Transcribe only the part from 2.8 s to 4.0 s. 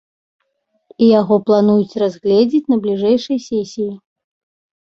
бліжэйшай сесіі.